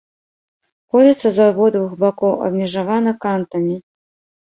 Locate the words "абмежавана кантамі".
2.49-3.83